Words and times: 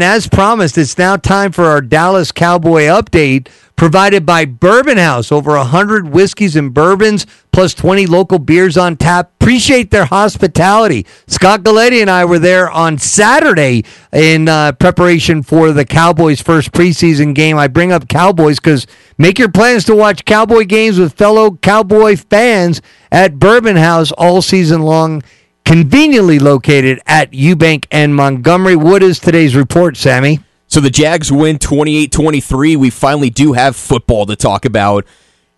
As 0.00 0.28
promised, 0.28 0.78
it's 0.78 0.96
now 0.96 1.16
time 1.16 1.50
for 1.50 1.64
our 1.64 1.80
Dallas 1.80 2.30
Cowboy 2.30 2.82
update 2.82 3.48
provided 3.74 4.24
by 4.24 4.44
Bourbon 4.44 4.96
House. 4.96 5.32
Over 5.32 5.56
100 5.56 6.10
whiskeys 6.10 6.54
and 6.54 6.72
bourbons, 6.72 7.26
plus 7.50 7.74
20 7.74 8.06
local 8.06 8.38
beers 8.38 8.76
on 8.76 8.96
tap. 8.96 9.32
Appreciate 9.40 9.90
their 9.90 10.04
hospitality. 10.04 11.04
Scott 11.26 11.64
Galletti 11.64 12.00
and 12.00 12.08
I 12.08 12.24
were 12.26 12.38
there 12.38 12.70
on 12.70 12.98
Saturday 12.98 13.84
in 14.12 14.48
uh, 14.48 14.70
preparation 14.70 15.42
for 15.42 15.72
the 15.72 15.84
Cowboys' 15.84 16.40
first 16.40 16.70
preseason 16.70 17.34
game. 17.34 17.58
I 17.58 17.66
bring 17.66 17.90
up 17.90 18.06
Cowboys 18.06 18.60
because 18.60 18.86
make 19.18 19.36
your 19.36 19.50
plans 19.50 19.82
to 19.86 19.96
watch 19.96 20.24
Cowboy 20.24 20.62
games 20.62 21.00
with 21.00 21.14
fellow 21.14 21.56
Cowboy 21.56 22.14
fans 22.14 22.80
at 23.10 23.40
Bourbon 23.40 23.74
House 23.74 24.12
all 24.12 24.42
season 24.42 24.82
long 24.82 25.24
conveniently 25.68 26.38
located 26.38 26.98
at 27.04 27.30
Eubank 27.30 27.84
and 27.90 28.14
Montgomery. 28.14 28.74
What 28.74 29.02
is 29.02 29.18
today's 29.18 29.54
report, 29.54 29.98
Sammy? 29.98 30.40
So 30.66 30.80
the 30.80 30.88
Jags 30.88 31.30
win 31.30 31.58
28 31.58 32.10
23. 32.10 32.76
We 32.76 32.88
finally 32.88 33.28
do 33.28 33.52
have 33.52 33.76
football 33.76 34.24
to 34.24 34.34
talk 34.34 34.64
about. 34.64 35.04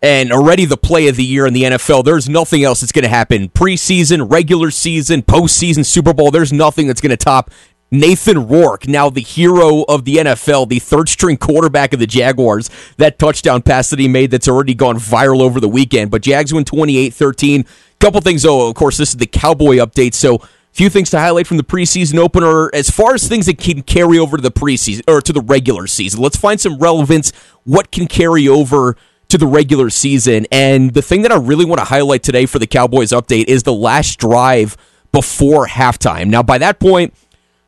And 0.00 0.30
already 0.30 0.64
the 0.64 0.76
play 0.76 1.08
of 1.08 1.16
the 1.16 1.24
year 1.24 1.44
in 1.44 1.54
the 1.54 1.64
NFL. 1.64 2.04
There's 2.04 2.28
nothing 2.28 2.62
else 2.62 2.82
that's 2.82 2.92
going 2.92 3.02
to 3.02 3.08
happen. 3.08 3.48
Preseason, 3.48 4.30
regular 4.30 4.70
season, 4.70 5.22
postseason, 5.22 5.84
Super 5.84 6.14
Bowl. 6.14 6.30
There's 6.30 6.52
nothing 6.52 6.86
that's 6.86 7.00
going 7.00 7.10
to 7.10 7.16
top 7.16 7.50
Nathan 8.00 8.46
Rourke, 8.46 8.86
now 8.86 9.10
the 9.10 9.20
hero 9.20 9.82
of 9.88 10.04
the 10.04 10.16
NFL, 10.16 10.68
the 10.68 10.78
third 10.78 11.08
string 11.08 11.36
quarterback 11.36 11.92
of 11.92 12.00
the 12.00 12.06
Jaguars. 12.06 12.70
That 12.96 13.18
touchdown 13.18 13.62
pass 13.62 13.90
that 13.90 13.98
he 13.98 14.08
made 14.08 14.30
that's 14.30 14.48
already 14.48 14.74
gone 14.74 14.96
viral 14.96 15.40
over 15.40 15.60
the 15.60 15.68
weekend. 15.68 16.10
But 16.10 16.22
Jags 16.22 16.52
win 16.52 16.64
28 16.64 17.12
13. 17.12 17.64
Couple 17.98 18.20
things, 18.20 18.42
though. 18.42 18.68
Of 18.68 18.74
course, 18.74 18.96
this 18.98 19.10
is 19.10 19.16
the 19.16 19.26
Cowboy 19.26 19.76
update. 19.76 20.14
So, 20.14 20.42
few 20.72 20.90
things 20.90 21.08
to 21.08 21.18
highlight 21.18 21.46
from 21.46 21.56
the 21.56 21.64
preseason 21.64 22.18
opener 22.18 22.70
as 22.74 22.90
far 22.90 23.14
as 23.14 23.26
things 23.26 23.46
that 23.46 23.56
can 23.56 23.82
carry 23.82 24.18
over 24.18 24.36
to 24.36 24.42
the 24.42 24.50
preseason 24.50 25.02
or 25.08 25.22
to 25.22 25.32
the 25.32 25.40
regular 25.40 25.86
season. 25.86 26.20
Let's 26.20 26.36
find 26.36 26.60
some 26.60 26.78
relevance. 26.78 27.32
What 27.64 27.90
can 27.90 28.06
carry 28.06 28.46
over 28.46 28.96
to 29.28 29.38
the 29.38 29.46
regular 29.46 29.88
season? 29.88 30.46
And 30.52 30.92
the 30.92 31.00
thing 31.00 31.22
that 31.22 31.32
I 31.32 31.36
really 31.36 31.64
want 31.64 31.78
to 31.78 31.86
highlight 31.86 32.22
today 32.22 32.44
for 32.44 32.58
the 32.58 32.66
Cowboys 32.66 33.10
update 33.10 33.44
is 33.44 33.62
the 33.62 33.72
last 33.72 34.18
drive 34.18 34.76
before 35.12 35.66
halftime. 35.66 36.26
Now, 36.26 36.42
by 36.42 36.58
that 36.58 36.78
point, 36.78 37.14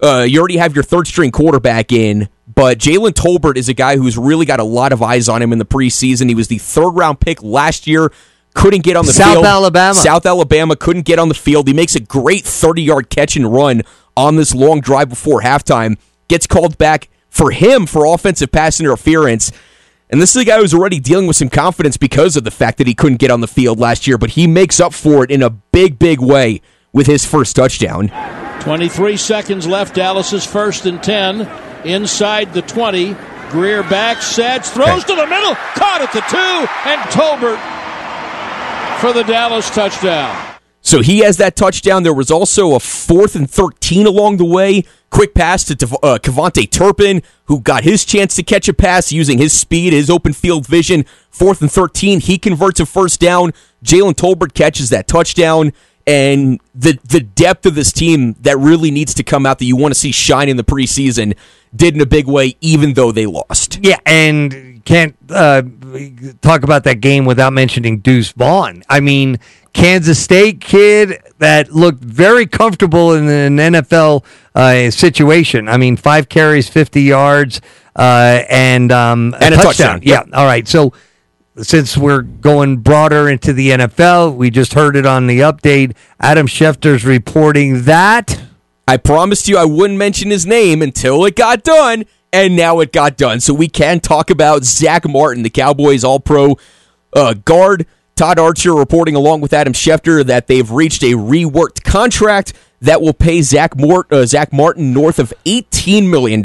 uh, 0.00 0.26
you 0.28 0.38
already 0.38 0.58
have 0.58 0.74
your 0.74 0.84
third 0.84 1.06
string 1.06 1.30
quarterback 1.30 1.92
in, 1.92 2.28
but 2.52 2.78
Jalen 2.78 3.12
Tolbert 3.12 3.56
is 3.56 3.68
a 3.68 3.74
guy 3.74 3.96
who's 3.96 4.18
really 4.18 4.46
got 4.46 4.60
a 4.60 4.64
lot 4.64 4.92
of 4.92 5.02
eyes 5.02 5.28
on 5.28 5.42
him 5.42 5.52
in 5.52 5.58
the 5.58 5.64
preseason. 5.64 6.28
He 6.28 6.34
was 6.34 6.48
the 6.48 6.58
third 6.58 6.90
round 6.90 7.20
pick 7.20 7.42
last 7.42 7.86
year 7.86 8.12
couldn't 8.56 8.82
get 8.82 8.96
on 8.96 9.04
the 9.04 9.12
South 9.12 9.34
field. 9.34 9.44
South 9.44 9.52
Alabama. 9.52 9.94
South 9.94 10.26
Alabama 10.26 10.76
couldn't 10.76 11.04
get 11.04 11.18
on 11.18 11.28
the 11.28 11.34
field. 11.34 11.68
He 11.68 11.74
makes 11.74 11.94
a 11.94 12.00
great 12.00 12.44
30 12.44 12.82
yard 12.82 13.10
catch 13.10 13.36
and 13.36 13.52
run 13.52 13.82
on 14.16 14.36
this 14.36 14.54
long 14.54 14.80
drive 14.80 15.10
before 15.10 15.42
halftime. 15.42 15.98
Gets 16.28 16.46
called 16.46 16.78
back 16.78 17.08
for 17.28 17.50
him 17.50 17.86
for 17.86 18.06
offensive 18.06 18.50
pass 18.50 18.80
interference. 18.80 19.52
And 20.08 20.22
this 20.22 20.34
is 20.34 20.42
a 20.42 20.44
guy 20.44 20.58
who's 20.58 20.72
already 20.72 21.00
dealing 21.00 21.26
with 21.26 21.36
some 21.36 21.50
confidence 21.50 21.96
because 21.96 22.36
of 22.36 22.44
the 22.44 22.50
fact 22.50 22.78
that 22.78 22.86
he 22.86 22.94
couldn't 22.94 23.18
get 23.18 23.30
on 23.30 23.40
the 23.40 23.48
field 23.48 23.78
last 23.78 24.06
year, 24.06 24.18
but 24.18 24.30
he 24.30 24.46
makes 24.46 24.80
up 24.80 24.94
for 24.94 25.24
it 25.24 25.30
in 25.30 25.42
a 25.42 25.50
big, 25.50 25.98
big 25.98 26.20
way 26.20 26.62
with 26.92 27.06
his 27.06 27.26
first 27.26 27.56
touchdown. 27.56 28.10
23 28.66 29.16
seconds 29.16 29.64
left. 29.64 29.94
Dallas 29.94 30.44
first 30.44 30.86
and 30.86 31.00
10. 31.00 31.42
Inside 31.86 32.52
the 32.52 32.62
20. 32.62 33.14
Grier 33.48 33.84
back, 33.84 34.20
sets, 34.20 34.70
throws 34.70 35.04
to 35.04 35.14
the 35.14 35.24
middle, 35.24 35.54
caught 35.76 36.00
at 36.02 36.12
the 36.12 36.20
two, 36.22 36.66
and 36.84 37.00
Tolbert 37.12 37.60
for 39.00 39.12
the 39.12 39.22
Dallas 39.22 39.70
touchdown. 39.70 40.58
So 40.80 41.00
he 41.00 41.20
has 41.20 41.36
that 41.36 41.54
touchdown. 41.54 42.02
There 42.02 42.12
was 42.12 42.32
also 42.32 42.74
a 42.74 42.80
fourth 42.80 43.36
and 43.36 43.48
13 43.48 44.04
along 44.04 44.38
the 44.38 44.44
way. 44.44 44.82
Quick 45.10 45.32
pass 45.32 45.62
to 45.66 45.74
uh, 46.02 46.18
KaVontae 46.18 46.68
Turpin, 46.68 47.22
who 47.44 47.60
got 47.60 47.84
his 47.84 48.04
chance 48.04 48.34
to 48.34 48.42
catch 48.42 48.68
a 48.68 48.74
pass 48.74 49.12
using 49.12 49.38
his 49.38 49.52
speed, 49.52 49.92
his 49.92 50.10
open 50.10 50.32
field 50.32 50.66
vision. 50.66 51.04
Fourth 51.30 51.62
and 51.62 51.70
13, 51.70 52.18
he 52.18 52.36
converts 52.36 52.80
a 52.80 52.86
first 52.86 53.20
down. 53.20 53.52
Jalen 53.84 54.14
Tolbert 54.14 54.54
catches 54.54 54.90
that 54.90 55.06
touchdown. 55.06 55.72
And 56.06 56.60
the 56.74 56.98
the 57.04 57.20
depth 57.20 57.66
of 57.66 57.74
this 57.74 57.92
team 57.92 58.34
that 58.42 58.56
really 58.58 58.92
needs 58.92 59.12
to 59.14 59.24
come 59.24 59.44
out 59.44 59.58
that 59.58 59.64
you 59.64 59.76
want 59.76 59.92
to 59.92 59.98
see 59.98 60.12
shine 60.12 60.48
in 60.48 60.56
the 60.56 60.64
preseason 60.64 61.36
did 61.74 61.94
in 61.94 62.00
a 62.00 62.06
big 62.06 62.26
way, 62.26 62.56
even 62.60 62.94
though 62.94 63.12
they 63.12 63.26
lost. 63.26 63.80
Yeah, 63.82 63.98
and 64.06 64.84
can't 64.84 65.16
uh, 65.30 65.62
talk 66.40 66.62
about 66.62 66.84
that 66.84 67.00
game 67.00 67.24
without 67.24 67.52
mentioning 67.52 67.98
Deuce 67.98 68.30
Vaughn. 68.32 68.84
I 68.88 69.00
mean, 69.00 69.38
Kansas 69.72 70.18
State 70.18 70.60
kid 70.60 71.20
that 71.38 71.70
looked 71.72 72.02
very 72.02 72.46
comfortable 72.46 73.12
in 73.12 73.28
an 73.28 73.74
NFL 73.74 74.24
uh, 74.54 74.90
situation. 74.90 75.68
I 75.68 75.76
mean, 75.76 75.96
five 75.96 76.28
carries, 76.28 76.68
50 76.68 77.02
yards, 77.02 77.60
uh, 77.94 78.42
and, 78.48 78.90
um, 78.92 79.34
and 79.40 79.54
a, 79.54 79.56
touchdown. 79.56 80.00
touchdown. 80.00 80.00
Yeah, 80.02 80.22
all 80.32 80.46
right. 80.46 80.66
So 80.66 80.92
since 81.62 81.96
we're 81.96 82.22
going 82.22 82.78
broader 82.78 83.28
into 83.28 83.52
the 83.52 83.70
NFL, 83.70 84.36
we 84.36 84.50
just 84.50 84.74
heard 84.74 84.96
it 84.96 85.06
on 85.06 85.26
the 85.26 85.40
update. 85.40 85.96
Adam 86.20 86.46
Schefter's 86.46 87.04
reporting 87.04 87.82
that. 87.82 88.40
I 88.86 88.98
promised 88.98 89.48
you 89.48 89.56
I 89.56 89.64
wouldn't 89.64 89.98
mention 89.98 90.30
his 90.30 90.46
name 90.46 90.82
until 90.82 91.24
it 91.24 91.34
got 91.34 91.64
done 91.64 92.04
and 92.32 92.56
now 92.56 92.80
it 92.80 92.92
got 92.92 93.16
done. 93.16 93.40
So 93.40 93.54
we 93.54 93.68
can 93.68 94.00
talk 94.00 94.30
about 94.30 94.64
Zack 94.64 95.08
Martin, 95.08 95.42
the 95.42 95.50
Cowboys 95.50 96.04
All 96.04 96.20
Pro 96.20 96.56
uh, 97.12 97.34
guard. 97.34 97.86
Todd 98.14 98.38
Archer 98.38 98.74
reporting 98.74 99.14
along 99.14 99.42
with 99.42 99.52
Adam 99.52 99.74
Schefter 99.74 100.24
that 100.24 100.46
they've 100.46 100.70
reached 100.70 101.02
a 101.02 101.12
reworked 101.12 101.84
contract 101.84 102.54
that 102.80 103.02
will 103.02 103.12
pay 103.12 103.42
Zack, 103.42 103.76
Mort, 103.76 104.10
uh, 104.10 104.24
Zack 104.24 104.52
Martin 104.52 104.94
north 104.94 105.18
of 105.18 105.34
$18 105.44 106.08
million 106.08 106.42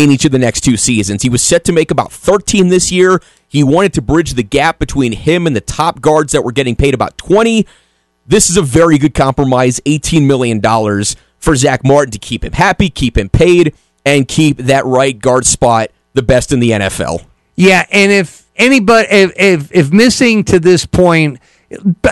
in 0.00 0.10
each 0.10 0.24
of 0.24 0.32
the 0.32 0.38
next 0.38 0.62
two 0.62 0.78
seasons. 0.78 1.22
He 1.22 1.28
was 1.28 1.42
set 1.42 1.62
to 1.64 1.72
make 1.72 1.90
about 1.90 2.10
13 2.10 2.68
this 2.68 2.90
year. 2.90 3.20
He 3.46 3.62
wanted 3.62 3.92
to 3.94 4.02
bridge 4.02 4.32
the 4.32 4.42
gap 4.42 4.78
between 4.78 5.12
him 5.12 5.46
and 5.46 5.54
the 5.54 5.60
top 5.60 6.00
guards 6.00 6.32
that 6.32 6.42
were 6.42 6.52
getting 6.52 6.74
paid 6.74 6.94
about 6.94 7.18
20. 7.18 7.66
This 8.26 8.48
is 8.48 8.56
a 8.56 8.62
very 8.62 8.96
good 8.96 9.12
compromise, 9.12 9.78
$18 9.80 10.26
million 10.26 10.62
for 11.38 11.54
Zack 11.54 11.84
Martin 11.84 12.12
to 12.12 12.18
keep 12.18 12.44
him 12.44 12.52
happy, 12.52 12.88
keep 12.88 13.18
him 13.18 13.28
paid, 13.28 13.74
and 14.06 14.26
keep 14.26 14.56
that 14.56 14.86
right 14.86 15.18
guard 15.18 15.44
spot 15.44 15.90
the 16.14 16.22
best 16.22 16.50
in 16.50 16.60
the 16.60 16.70
NFL. 16.70 17.26
Yeah, 17.56 17.84
and 17.90 18.10
if 18.10 18.48
anybody 18.56 19.06
if 19.10 19.32
if, 19.36 19.72
if 19.72 19.92
missing 19.92 20.44
to 20.44 20.58
this 20.58 20.86
point 20.86 21.40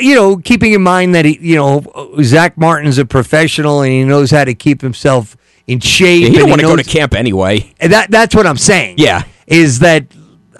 you 0.00 0.14
know, 0.14 0.36
keeping 0.36 0.72
in 0.72 0.82
mind 0.82 1.14
that 1.14 1.24
he, 1.24 1.38
you 1.40 1.56
know, 1.56 1.82
Zack 2.22 2.56
Martin's 2.56 2.98
a 2.98 3.04
professional 3.04 3.82
and 3.82 3.92
he 3.92 4.04
knows 4.04 4.30
how 4.30 4.44
to 4.44 4.54
keep 4.54 4.80
himself 4.80 5.36
in 5.66 5.80
shape. 5.80 6.22
Yeah, 6.22 6.28
he 6.28 6.38
don't 6.38 6.48
want 6.50 6.60
to 6.60 6.66
go 6.66 6.76
to 6.76 6.84
camp 6.84 7.14
anyway. 7.14 7.72
That 7.80 8.10
that's 8.10 8.34
what 8.34 8.46
I'm 8.46 8.56
saying. 8.56 8.96
Yeah, 8.98 9.24
is 9.46 9.80
that 9.80 10.06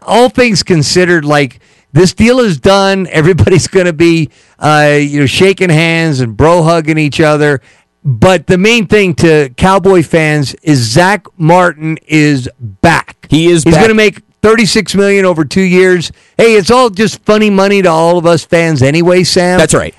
all 0.02 0.28
things 0.28 0.62
considered, 0.62 1.24
like 1.24 1.60
this 1.92 2.12
deal 2.12 2.40
is 2.40 2.58
done. 2.60 3.06
Everybody's 3.10 3.68
going 3.68 3.86
to 3.86 3.92
be, 3.92 4.30
uh, 4.58 4.98
you 5.00 5.20
know, 5.20 5.26
shaking 5.26 5.70
hands 5.70 6.20
and 6.20 6.36
bro 6.36 6.62
hugging 6.62 6.98
each 6.98 7.20
other, 7.20 7.60
but 8.04 8.46
the 8.46 8.58
main 8.58 8.86
thing 8.86 9.14
to 9.14 9.50
Cowboy 9.56 10.02
fans 10.02 10.54
is 10.62 10.78
Zack 10.78 11.26
Martin 11.38 11.98
is 12.06 12.48
back. 12.58 13.26
He 13.30 13.46
is. 13.46 13.64
He's 13.64 13.74
going 13.74 13.88
to 13.88 13.94
make 13.94 14.22
36 14.42 14.94
million 14.94 15.24
over 15.24 15.44
two 15.44 15.62
years. 15.62 16.10
Hey, 16.36 16.56
it's 16.56 16.70
all 16.70 16.90
just 16.90 17.24
funny 17.24 17.50
money 17.50 17.80
to 17.82 17.88
all 17.88 18.18
of 18.18 18.26
us 18.26 18.44
fans 18.44 18.82
anyway, 18.82 19.24
Sam. 19.24 19.58
That's 19.58 19.74
right. 19.74 19.94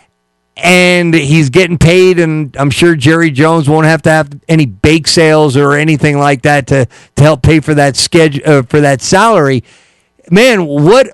And 0.55 1.13
he's 1.13 1.49
getting 1.49 1.79
paid, 1.79 2.19
and 2.19 2.55
I'm 2.57 2.69
sure 2.69 2.95
Jerry 2.95 3.31
Jones 3.31 3.67
won't 3.67 3.87
have 3.87 4.03
to 4.03 4.11
have 4.11 4.29
any 4.47 4.67
bake 4.67 5.07
sales 5.07 5.57
or 5.57 5.73
anything 5.73 6.19
like 6.19 6.43
that 6.43 6.67
to 6.67 6.85
to 7.15 7.23
help 7.23 7.41
pay 7.41 7.59
for 7.59 7.73
that 7.73 7.95
schedule 7.95 8.41
uh, 8.45 8.61
for 8.61 8.81
that 8.81 9.01
salary. 9.01 9.63
Man, 10.29 10.67
what 10.67 11.09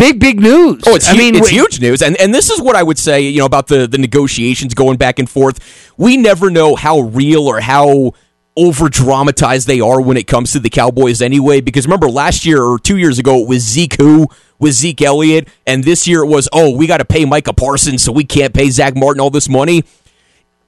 big 0.00 0.20
big 0.20 0.40
news. 0.40 0.82
Oh, 0.86 0.94
it's 0.94 1.08
I 1.08 1.16
mean, 1.16 1.34
it's 1.36 1.48
huge 1.48 1.80
news, 1.80 2.02
and 2.02 2.16
and 2.20 2.34
this 2.34 2.50
is 2.50 2.60
what 2.60 2.76
I 2.76 2.82
would 2.82 2.98
say. 2.98 3.22
You 3.22 3.38
know 3.38 3.46
about 3.46 3.68
the 3.68 3.86
the 3.86 3.98
negotiations 3.98 4.74
going 4.74 4.98
back 4.98 5.18
and 5.18 5.28
forth. 5.28 5.92
We 5.96 6.16
never 6.16 6.50
know 6.50 6.74
how 6.76 7.00
real 7.00 7.46
or 7.46 7.60
how 7.60 8.12
over 8.60 8.88
dramatized 8.88 9.66
they 9.66 9.80
are 9.80 10.00
when 10.00 10.16
it 10.16 10.26
comes 10.26 10.52
to 10.52 10.60
the 10.60 10.70
Cowboys 10.70 11.22
anyway. 11.22 11.60
Because 11.60 11.86
remember 11.86 12.08
last 12.08 12.44
year 12.44 12.62
or 12.62 12.78
two 12.78 12.96
years 12.96 13.18
ago 13.18 13.38
it 13.38 13.48
was 13.48 13.62
Zeke 13.62 13.96
who 13.96 14.28
with 14.58 14.74
Zeke 14.74 15.02
Elliott, 15.02 15.48
and 15.66 15.84
this 15.84 16.06
year 16.06 16.22
it 16.22 16.28
was 16.28 16.48
oh 16.52 16.76
we 16.76 16.86
got 16.86 16.98
to 16.98 17.04
pay 17.04 17.24
Micah 17.24 17.52
Parsons, 17.52 18.02
so 18.02 18.12
we 18.12 18.24
can't 18.24 18.54
pay 18.54 18.70
Zack 18.70 18.94
Martin 18.96 19.20
all 19.20 19.30
this 19.30 19.48
money. 19.48 19.84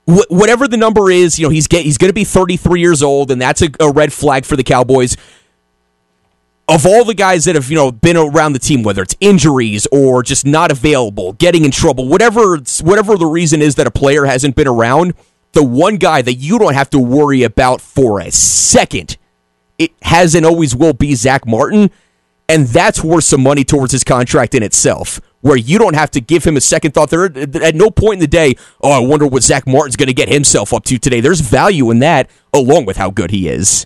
Wh- 0.07 0.31
whatever 0.31 0.67
the 0.67 0.77
number 0.77 1.11
is, 1.11 1.39
you 1.39 1.47
know 1.47 1.51
he's 1.51 1.69
get, 1.69 1.85
he's 1.85 1.99
going 1.99 2.11
to 2.11 2.15
be 2.15 2.25
33 2.25 2.81
years 2.81 3.03
old, 3.03 3.31
and 3.31 3.41
that's 3.41 3.63
a, 3.63 3.69
a 3.81 3.91
red 3.91 4.13
flag 4.13 4.45
for 4.45 4.57
the 4.57 4.65
Cowboys 4.65 5.17
of 6.69 6.87
all 6.87 7.05
the 7.05 7.15
guys 7.15 7.45
that 7.45 7.55
have 7.55 7.71
you 7.71 7.77
know 7.77 7.93
been 7.93 8.17
around 8.17 8.53
the 8.53 8.59
team, 8.59 8.83
whether 8.83 9.03
it's 9.03 9.17
injuries 9.21 9.87
or 9.93 10.23
just 10.23 10.47
not 10.47 10.71
available, 10.71 11.35
getting 11.35 11.65
in 11.65 11.71
trouble, 11.71 12.09
whatever 12.09 12.59
whatever 12.83 13.17
the 13.17 13.27
reason 13.27 13.61
is 13.61 13.75
that 13.77 13.87
a 13.87 13.91
player 13.91 14.25
hasn't 14.25 14.57
been 14.57 14.69
around, 14.69 15.15
the 15.53 15.63
one 15.63 15.97
guy 15.97 16.23
that 16.23 16.35
you 16.35 16.59
don't 16.59 16.75
have 16.75 16.91
to 16.91 16.99
worry 16.99 17.43
about 17.43 17.81
for 17.81 18.21
a 18.21 18.31
second, 18.31 19.17
it 19.79 19.93
has 20.03 20.35
and 20.35 20.47
always 20.47 20.75
will 20.75 20.93
be 20.95 21.15
Zack 21.15 21.47
Martin, 21.47 21.91
and 22.49 22.67
that's 22.67 23.03
worth 23.03 23.25
some 23.25 23.43
money 23.43 23.65
towards 23.65 23.93
his 23.93 24.05
contract 24.05 24.55
in 24.55 24.63
itself. 24.63 25.21
Where 25.41 25.57
you 25.57 25.79
don't 25.79 25.95
have 25.95 26.11
to 26.13 26.21
give 26.21 26.45
him 26.45 26.57
a 26.57 26.61
second 26.61 26.93
thought. 26.93 27.11
There, 27.11 27.25
at 27.25 27.75
no 27.75 27.91
point 27.91 28.15
in 28.15 28.21
the 28.21 28.29
day, 28.29 28.55
oh, 28.81 28.93
I 28.93 29.01
wonder 29.01 29.27
what 29.27 29.43
Zack 29.43 29.67
Martin's 29.67 29.97
going 29.97 30.07
to 30.07 30.15
get 30.15 30.29
himself 30.29 30.73
up 30.73 30.85
to 30.85 30.99
today. 30.99 31.21
There's 31.21 31.41
value 31.41 31.91
in 31.91 31.99
that, 31.99 32.31
along 32.53 32.85
with 32.85 32.97
how 32.97 33.11
good 33.11 33.33
he 33.33 33.49
is. 33.49 33.81